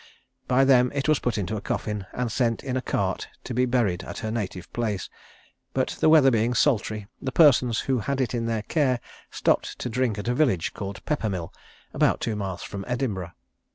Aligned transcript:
By 0.47 0.65
them 0.65 0.91
it 0.95 1.07
was 1.07 1.19
put 1.19 1.37
into 1.37 1.55
a 1.57 1.61
coffin, 1.61 2.07
and 2.11 2.31
sent 2.31 2.63
in 2.63 2.75
a 2.75 2.81
cart 2.81 3.27
to 3.43 3.53
be 3.53 3.67
buried 3.67 4.01
at 4.03 4.17
her 4.25 4.31
native 4.31 4.73
place; 4.73 5.11
but 5.75 5.89
the 5.99 6.09
weather 6.09 6.31
being 6.31 6.55
sultry, 6.55 7.05
the 7.21 7.31
persons 7.31 7.81
who 7.81 7.99
had 7.99 8.19
it 8.19 8.33
in 8.33 8.47
their 8.47 8.63
care 8.63 8.99
stopped 9.29 9.77
to 9.77 9.89
drink 9.89 10.17
at 10.17 10.27
a 10.27 10.33
village 10.33 10.73
called 10.73 11.05
Peppermill, 11.05 11.53
about 11.93 12.19
two 12.19 12.35
miles 12.35 12.63
from 12.63 12.83
Edinburgh. 12.87 13.33